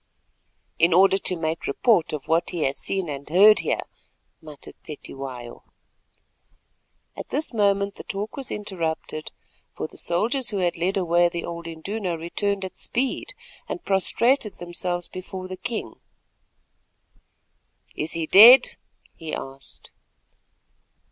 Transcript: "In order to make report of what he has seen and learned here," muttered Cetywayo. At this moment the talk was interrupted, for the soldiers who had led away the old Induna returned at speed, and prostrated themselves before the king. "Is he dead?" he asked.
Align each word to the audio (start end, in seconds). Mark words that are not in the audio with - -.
"In 0.79 0.95
order 0.95 1.19
to 1.19 1.35
make 1.35 1.67
report 1.67 2.11
of 2.11 2.27
what 2.27 2.49
he 2.49 2.63
has 2.63 2.79
seen 2.79 3.07
and 3.07 3.29
learned 3.29 3.59
here," 3.59 3.81
muttered 4.41 4.73
Cetywayo. 4.83 5.61
At 7.15 7.29
this 7.29 7.53
moment 7.53 7.93
the 7.93 8.03
talk 8.03 8.35
was 8.35 8.49
interrupted, 8.49 9.31
for 9.75 9.85
the 9.87 9.99
soldiers 9.99 10.49
who 10.49 10.57
had 10.57 10.75
led 10.75 10.97
away 10.97 11.29
the 11.29 11.45
old 11.45 11.67
Induna 11.67 12.17
returned 12.17 12.65
at 12.65 12.75
speed, 12.75 13.35
and 13.69 13.83
prostrated 13.83 14.53
themselves 14.53 15.07
before 15.07 15.47
the 15.47 15.55
king. 15.55 15.93
"Is 17.95 18.13
he 18.13 18.25
dead?" 18.25 18.77
he 19.13 19.35
asked. 19.35 19.91